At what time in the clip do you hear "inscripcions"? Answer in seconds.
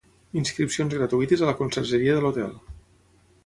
0.39-0.95